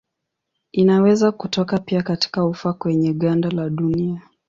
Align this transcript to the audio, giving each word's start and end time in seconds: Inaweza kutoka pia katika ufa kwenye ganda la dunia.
Inaweza 0.71 1.31
kutoka 1.31 1.79
pia 1.79 2.03
katika 2.03 2.45
ufa 2.45 2.73
kwenye 2.73 3.13
ganda 3.13 3.49
la 3.49 3.69
dunia. 3.69 4.21